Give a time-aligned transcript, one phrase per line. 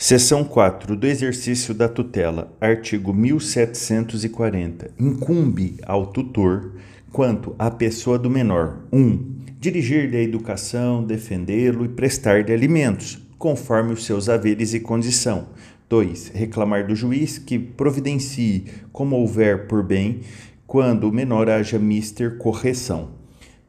[0.00, 4.92] Seção 4 do exercício da tutela, artigo 1740.
[4.96, 6.74] Incumbe ao tutor,
[7.10, 8.96] quanto à pessoa do menor, 1.
[8.96, 15.48] Um, Dirigir-lhe a educação, defendê-lo e prestar-lhe alimentos, conforme os seus haveres e condição.
[15.88, 16.28] 2.
[16.28, 20.20] Reclamar do juiz que providencie, como houver por bem,
[20.64, 23.17] quando o menor haja mister correção.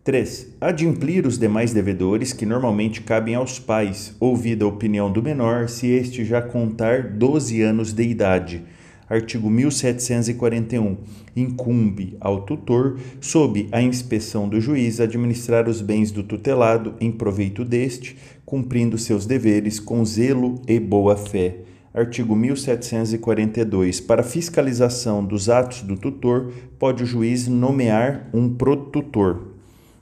[0.03, 0.55] 3.
[0.61, 5.87] Adimplir os demais devedores que normalmente cabem aos pais, ouvida a opinião do menor, se
[5.87, 8.63] este já contar 12 anos de idade.
[9.09, 10.97] Artigo 1741.
[11.35, 17.65] Incumbe ao tutor, sob a inspeção do juiz, administrar os bens do tutelado em proveito
[17.65, 21.57] deste, cumprindo seus deveres com zelo e boa fé.
[21.93, 23.99] Artigo 1742.
[23.99, 29.58] Para fiscalização dos atos do tutor, pode o juiz nomear um protutor.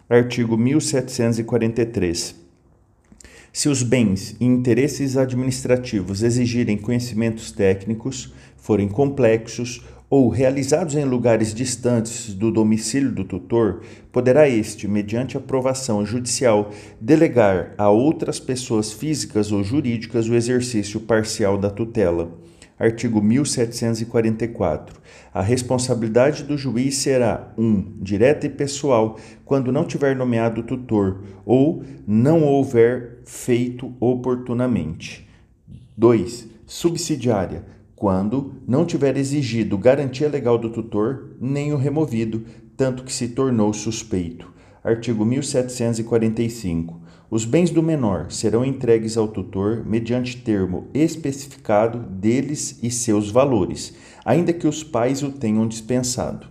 [0.09, 2.33] Artigo 1743.
[3.51, 11.53] Se os bens e interesses administrativos exigirem conhecimentos técnicos, forem complexos ou realizados em lugares
[11.53, 19.51] distantes do domicílio do tutor, poderá este, mediante aprovação judicial, delegar a outras pessoas físicas
[19.51, 22.31] ou jurídicas o exercício parcial da tutela
[22.79, 25.01] Artigo 1744.
[25.33, 27.63] A responsabilidade do juiz será 1.
[27.63, 35.27] Um, direta e pessoal, quando não tiver nomeado tutor ou não houver feito oportunamente.
[35.97, 36.47] 2.
[36.67, 43.29] Subsidiária, quando não tiver exigido garantia legal do tutor, nem o removido, tanto que se
[43.29, 44.53] tornou suspeito.
[44.83, 47.01] Artigo 1745.
[47.29, 53.93] Os bens do menor serão entregues ao tutor mediante termo especificado deles e seus valores,
[54.23, 56.47] ainda que os pais o tenham dispensado.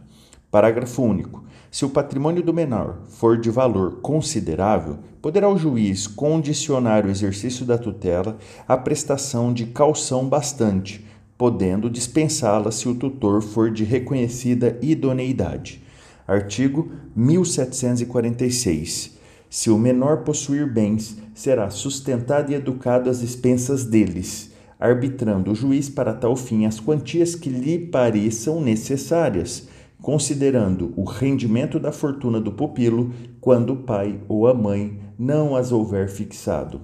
[0.51, 1.43] Parágrafo único.
[1.71, 7.65] Se o patrimônio do menor for de valor considerável, poderá o juiz condicionar o exercício
[7.65, 8.37] da tutela
[8.69, 11.07] à prestação de calção bastante,
[11.39, 15.83] podendo dispensá-la se o tutor for de reconhecida idoneidade.
[16.29, 19.16] Artigo 1746.
[19.49, 25.89] Se o menor possuir bens, será sustentado e educado às expensas deles, arbitrando o juiz
[25.89, 29.69] para tal fim as quantias que lhe pareçam necessárias,
[30.03, 35.73] considerando o rendimento da fortuna do pupilo quando o pai ou a mãe não as
[35.73, 36.81] houver fixado.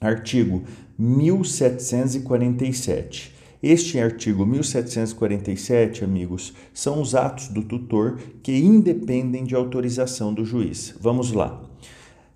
[0.00, 0.62] Artigo
[0.98, 3.39] 1747.
[3.62, 10.94] Este artigo 1747, amigos, são os atos do tutor que independem de autorização do juiz.
[10.98, 11.60] Vamos lá.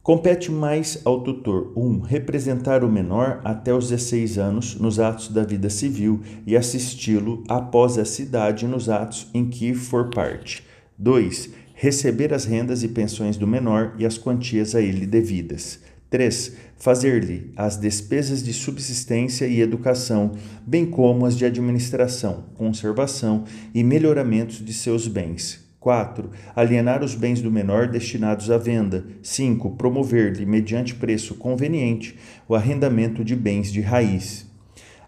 [0.03, 1.81] Compete mais ao tutor 1.
[1.81, 7.43] Um, representar o menor até os 16 anos nos atos da vida civil e assisti-lo
[7.49, 10.63] após a cidade nos atos em que for parte.
[10.99, 11.49] 2.
[11.75, 15.81] Receber as rendas e pensões do menor e as quantias a ele devidas.
[16.11, 16.55] 3.
[16.85, 20.33] Fazer-lhe as despesas de subsistência e educação,
[20.67, 25.65] bem como as de administração, conservação e melhoramentos de seus bens.
[25.81, 26.29] 4.
[26.55, 29.03] Alienar os bens do menor destinados à venda.
[29.23, 29.71] 5.
[29.77, 34.47] Promover-lhe, mediante preço conveniente, o arrendamento de bens de raiz.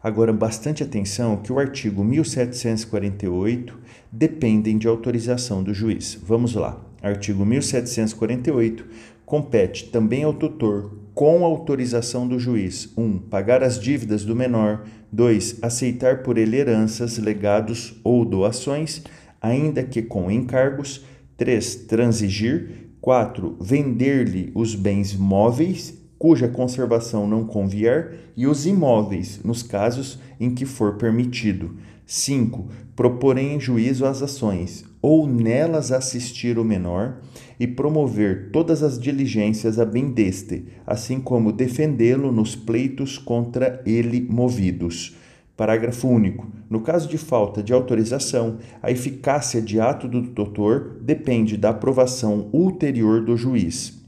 [0.02, 3.78] Agora, bastante atenção que o artigo 1748
[4.10, 6.18] dependem de autorização do juiz.
[6.24, 6.80] Vamos lá.
[7.02, 8.84] Artigo 1748
[9.26, 13.02] compete também ao tutor, com autorização do juiz, 1.
[13.02, 15.58] Um, pagar as dívidas do menor, 2.
[15.62, 19.02] Aceitar por ele heranças, legados ou doações,
[19.40, 21.04] ainda que com encargos,
[21.36, 21.74] 3.
[21.86, 23.56] Transigir, 4.
[23.60, 30.64] Vender-lhe os bens móveis, cuja conservação não convier, e os imóveis, nos casos em que
[30.64, 31.76] for permitido.
[32.06, 32.68] 5.
[32.94, 37.18] Propor em juízo as ações, ou nelas assistir o menor,
[37.58, 44.20] e promover todas as diligências a bem deste, assim como defendê-lo nos pleitos contra ele
[44.30, 45.16] movidos.
[45.56, 46.46] Parágrafo único.
[46.70, 52.48] No caso de falta de autorização, a eficácia de ato do tutor depende da aprovação
[52.52, 54.05] ulterior do juiz.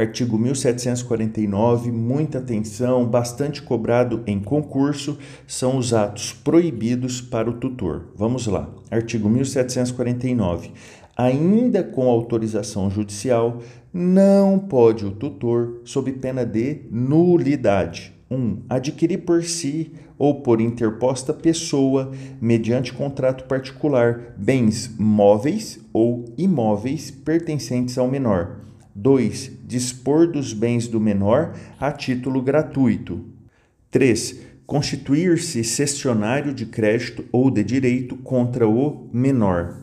[0.00, 8.06] Artigo 1749, muita atenção, bastante cobrado em concurso, são os atos proibidos para o tutor.
[8.16, 8.70] Vamos lá.
[8.90, 10.70] Artigo 1749.
[11.14, 13.60] Ainda com autorização judicial,
[13.92, 18.34] não pode o tutor, sob pena de nulidade, 1.
[18.34, 22.10] Um, adquirir por si ou por interposta pessoa,
[22.40, 28.69] mediante contrato particular, bens móveis ou imóveis pertencentes ao menor.
[28.94, 29.52] 2.
[29.66, 33.24] Dispor dos bens do menor a título gratuito.
[33.90, 34.40] 3.
[34.66, 39.76] Constituir-se cessionário de crédito ou de direito contra o menor.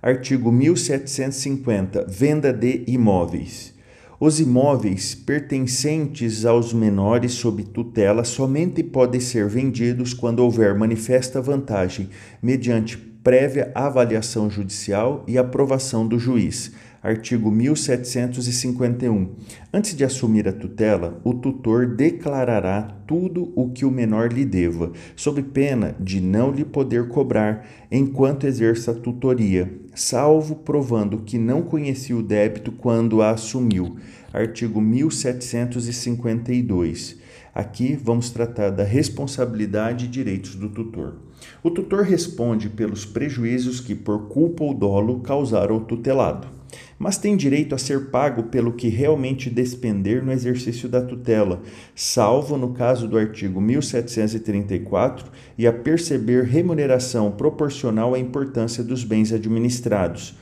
[0.00, 2.06] Artigo 1750.
[2.08, 3.72] Venda de imóveis.
[4.18, 12.08] Os imóveis pertencentes aos menores sob tutela somente podem ser vendidos quando houver manifesta vantagem,
[12.40, 16.72] mediante prévia avaliação judicial e aprovação do juiz
[17.02, 19.30] artigo 1751.
[19.72, 24.92] Antes de assumir a tutela, o tutor declarará tudo o que o menor lhe deva,
[25.16, 31.62] sob pena de não lhe poder cobrar enquanto exerça a tutoria, salvo provando que não
[31.62, 33.96] conhecia o débito quando a assumiu.
[34.32, 37.20] Artigo 1752.
[37.54, 41.16] Aqui vamos tratar da responsabilidade e direitos do tutor.
[41.62, 46.61] O tutor responde pelos prejuízos que, por culpa ou dolo, causaram ao tutelado
[47.02, 51.60] mas tem direito a ser pago pelo que realmente despender no exercício da tutela,
[51.96, 55.28] salvo no caso do artigo 1734
[55.58, 60.38] e a perceber remuneração proporcional à importância dos bens administrados.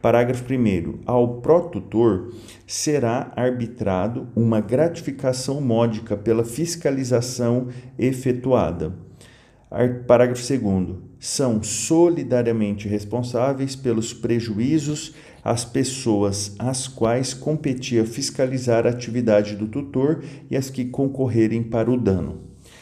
[0.00, 1.00] Parágrafo 1.
[1.04, 2.32] Ao protutor
[2.64, 7.66] será arbitrado uma gratificação módica pela fiscalização
[7.98, 8.94] efetuada.
[10.06, 10.96] Parágrafo 2.
[11.18, 15.14] São solidariamente responsáveis pelos prejuízos
[15.44, 21.90] as pessoas às quais competia fiscalizar a atividade do tutor e as que concorrerem para
[21.90, 22.40] o dano.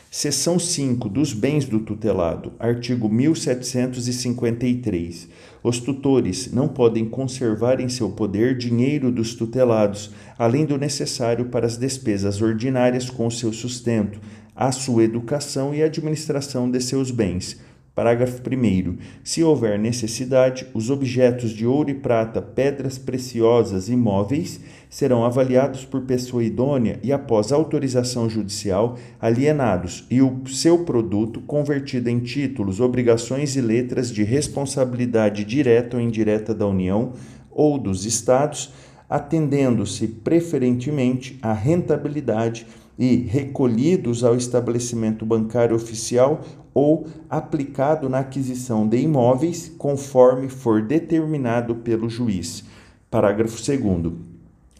[0.09, 5.29] Seção 5 dos bens do tutelado, artigo 1753.
[5.62, 11.65] Os tutores não podem conservar em seu poder dinheiro dos tutelados, além do necessário para
[11.67, 14.20] as despesas ordinárias com seu sustento,
[14.55, 17.58] a sua educação e administração de seus bens
[17.94, 18.97] Parágrafo 1.
[19.23, 25.85] Se houver necessidade, os objetos de ouro e prata, pedras preciosas e móveis serão avaliados
[25.85, 32.81] por pessoa idônea e, após autorização judicial, alienados e o seu produto convertido em títulos,
[32.81, 37.12] obrigações e letras de responsabilidade direta ou indireta da União
[37.50, 38.73] ou dos Estados,
[39.09, 42.67] atendendo-se preferentemente à rentabilidade
[43.02, 46.40] e recolhidos ao estabelecimento bancário oficial
[46.72, 52.62] ou aplicado na aquisição de imóveis, conforme for determinado pelo juiz.
[53.10, 54.12] Parágrafo 2.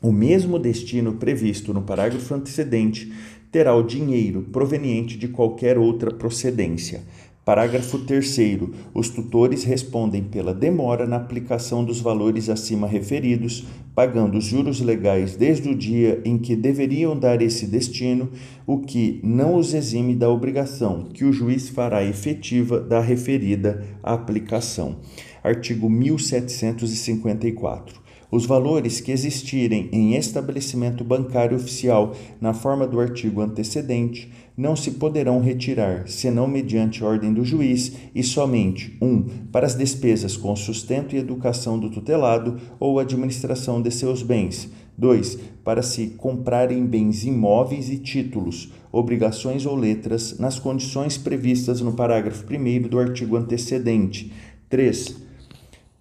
[0.01, 3.13] O mesmo destino previsto no parágrafo antecedente
[3.51, 7.03] terá o dinheiro proveniente de qualquer outra procedência.
[7.45, 8.61] Parágrafo 3.
[8.95, 13.65] Os tutores respondem pela demora na aplicação dos valores acima referidos,
[13.97, 18.31] pagando os juros legais desde o dia em que deveriam dar esse destino,
[18.65, 24.99] o que não os exime da obrigação que o juiz fará efetiva da referida aplicação.
[25.43, 28.01] Artigo 1754.
[28.31, 34.93] Os valores que existirem em estabelecimento bancário oficial na forma do artigo antecedente não se
[34.93, 39.07] poderão retirar, senão mediante ordem do juiz, e somente 1.
[39.07, 44.71] Um, para as despesas com sustento e educação do tutelado ou administração de seus bens.
[44.97, 45.39] 2.
[45.65, 52.45] Para se comprarem bens imóveis e títulos, obrigações ou letras, nas condições previstas no parágrafo
[52.45, 54.33] 1 do artigo antecedente.
[54.69, 55.23] 3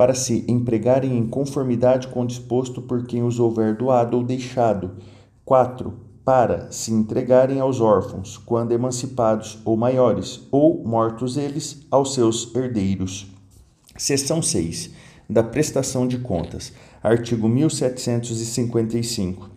[0.01, 4.95] para se empregarem em conformidade com o disposto por quem os houver doado ou deixado.
[5.45, 5.93] 4.
[6.23, 13.25] Para se entregarem aos órfãos, quando emancipados ou maiores, ou mortos eles, aos seus herdeiros.
[13.97, 14.91] Seção 6.
[15.29, 16.71] Da prestação de contas.
[17.01, 19.49] Artigo 1755.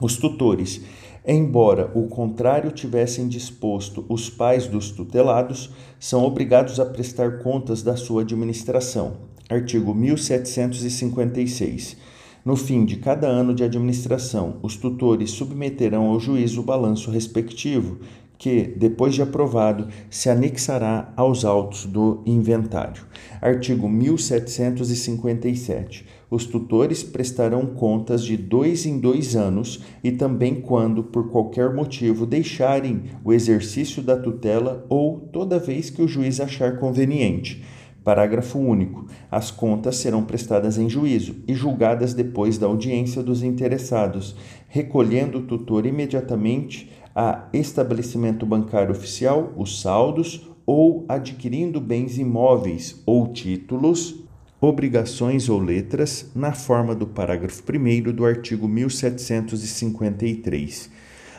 [0.00, 0.80] Os tutores,
[1.26, 7.96] embora o contrário tivessem disposto os pais dos tutelados, são obrigados a prestar contas da
[7.96, 11.96] sua administração Artigo 1756.
[12.44, 17.98] No fim de cada ano de administração, os tutores submeterão ao juízo o balanço respectivo,
[18.38, 23.02] que, depois de aprovado, se anexará aos autos do inventário.
[23.42, 26.06] Artigo 1757.
[26.30, 32.24] Os tutores prestarão contas de dois em dois anos e também quando, por qualquer motivo,
[32.24, 37.64] deixarem o exercício da tutela ou toda vez que o juiz achar conveniente
[38.08, 39.06] Parágrafo único.
[39.30, 44.34] As contas serão prestadas em juízo e julgadas depois da audiência dos interessados,
[44.66, 53.30] recolhendo o tutor imediatamente a estabelecimento bancário oficial os saldos ou adquirindo bens imóveis ou
[53.30, 54.24] títulos,
[54.58, 60.96] obrigações ou letras, na forma do parágrafo 1 do artigo 1753.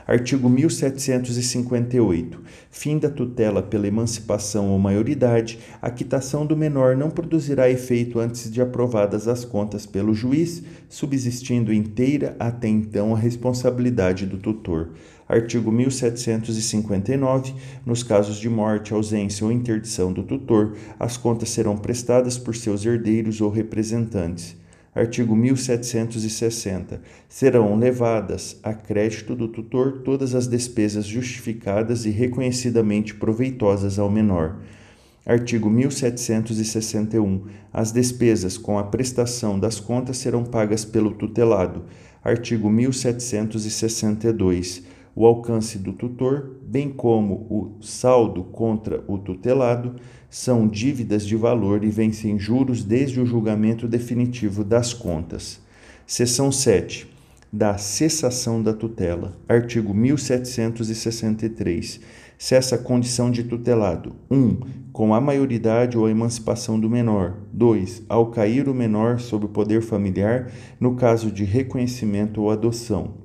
[0.10, 2.42] Artigo 1758.
[2.72, 8.50] Fim da tutela pela emancipação ou maioridade, a quitação do menor não produzirá efeito antes
[8.51, 14.94] de aprovadas as contas pelo juiz, subsistindo inteira até então a responsabilidade do tutor.
[15.28, 17.54] Artigo 1759.
[17.86, 22.84] Nos casos de morte, ausência ou interdição do tutor, as contas serão prestadas por seus
[22.84, 24.58] herdeiros ou representantes.
[25.00, 27.01] Artigo 1760.
[27.29, 34.58] Serão levadas a crédito do tutor todas as despesas justificadas e reconhecidamente proveitosas ao menor.
[35.25, 37.46] Artigo 1761.
[37.72, 41.86] As despesas com a prestação das contas serão pagas pelo tutelado.
[42.22, 44.84] Artigo 1762
[45.20, 49.98] o alcance do tutor, bem como o saldo contra o tutelado,
[50.30, 55.60] são dívidas de valor e vencem juros desde o julgamento definitivo das contas.
[56.08, 57.06] Seção 7.
[57.52, 59.38] Da cessação da tutela.
[59.50, 62.00] Artigo 1763.
[62.38, 64.38] Cessa a condição de tutelado: 1.
[64.38, 64.58] Um,
[64.94, 67.36] com a maioridade ou a emancipação do menor.
[67.52, 68.04] 2.
[68.08, 70.50] Ao cair o menor sob o poder familiar,
[70.80, 73.19] no caso de reconhecimento ou adoção.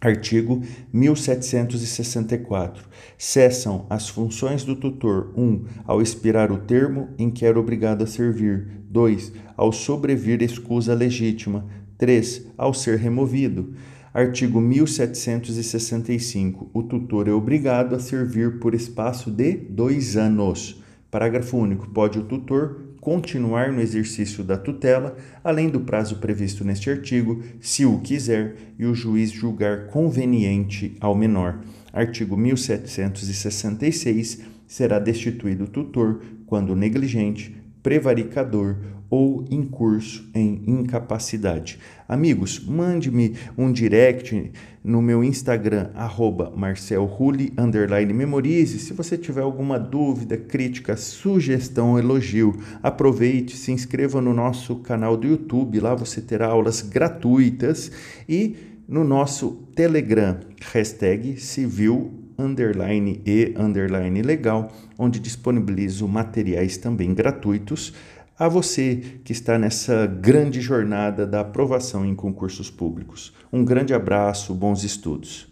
[0.00, 2.84] Artigo 1764.
[3.18, 5.42] Cessam as funções do tutor: 1.
[5.42, 8.80] Um, ao expirar o termo em que era obrigado a servir.
[8.88, 9.32] 2.
[9.56, 11.66] Ao sobrevir escusa legítima.
[11.98, 12.46] 3.
[12.56, 13.74] Ao ser removido.
[14.14, 16.70] Artigo 1765.
[16.72, 20.82] O tutor é obrigado a servir por espaço de dois anos.
[21.10, 21.90] Parágrafo único.
[21.90, 27.86] Pode o tutor continuar no exercício da tutela, além do prazo previsto neste artigo, se
[27.86, 31.60] o quiser e o juiz julgar conveniente ao menor.
[31.92, 34.42] Artigo 1766.
[34.66, 38.76] Será destituído o tutor quando negligente, prevaricador
[39.10, 41.78] ou incurso em incapacidade.
[42.08, 44.52] Amigos, mande-me um direct
[44.82, 46.52] no meu Instagram, arroba
[47.58, 48.78] underline memorize.
[48.78, 55.26] Se você tiver alguma dúvida, crítica, sugestão, elogio, aproveite, se inscreva no nosso canal do
[55.26, 57.90] YouTube, lá você terá aulas gratuitas
[58.28, 58.56] e
[58.88, 60.38] no nosso Telegram,
[60.72, 67.92] hashtag civil underline e underline legal, onde disponibilizo materiais também gratuitos
[68.40, 73.34] a você que está nessa grande jornada da aprovação em concursos públicos.
[73.52, 75.49] Um grande abraço, bons estudos.